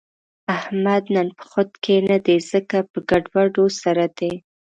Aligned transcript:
احمد 0.57 1.03
نن 1.15 1.27
په 1.37 1.43
خود 1.49 1.69
کې 1.83 1.95
نه 2.09 2.17
دی، 2.25 2.37
ځکه 2.51 2.75
یې 2.83 2.87
په 2.91 2.97
ګډوډو 3.09 3.65
سر 3.81 3.97
دی. 4.19 4.33